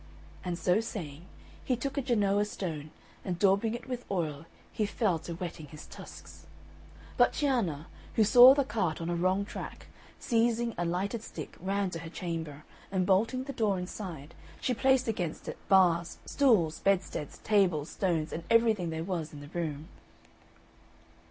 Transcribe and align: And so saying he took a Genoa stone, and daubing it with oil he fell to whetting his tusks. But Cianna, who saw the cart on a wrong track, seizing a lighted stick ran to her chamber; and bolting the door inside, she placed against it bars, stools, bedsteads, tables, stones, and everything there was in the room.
And 0.43 0.57
so 0.57 0.79
saying 0.81 1.25
he 1.63 1.75
took 1.75 1.95
a 1.95 2.01
Genoa 2.01 2.45
stone, 2.45 2.89
and 3.23 3.37
daubing 3.37 3.75
it 3.75 3.87
with 3.87 4.03
oil 4.09 4.47
he 4.73 4.87
fell 4.87 5.19
to 5.19 5.35
whetting 5.35 5.67
his 5.67 5.85
tusks. 5.85 6.47
But 7.17 7.33
Cianna, 7.33 7.85
who 8.15 8.23
saw 8.23 8.55
the 8.55 8.63
cart 8.63 8.99
on 8.99 9.11
a 9.11 9.15
wrong 9.15 9.45
track, 9.45 9.85
seizing 10.19 10.73
a 10.75 10.85
lighted 10.85 11.21
stick 11.21 11.55
ran 11.59 11.91
to 11.91 11.99
her 11.99 12.09
chamber; 12.09 12.63
and 12.91 13.05
bolting 13.05 13.43
the 13.43 13.53
door 13.53 13.77
inside, 13.77 14.33
she 14.59 14.73
placed 14.73 15.07
against 15.07 15.47
it 15.47 15.59
bars, 15.69 16.17
stools, 16.25 16.79
bedsteads, 16.79 17.37
tables, 17.37 17.91
stones, 17.91 18.33
and 18.33 18.43
everything 18.49 18.89
there 18.89 19.03
was 19.03 19.31
in 19.31 19.39
the 19.39 19.49
room. 19.49 19.87